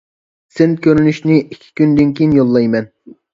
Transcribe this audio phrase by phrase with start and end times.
[0.53, 2.91] سىن كۆرۈنۈشىنى ئىككى كۈندىن كېيىن يوللايمەن.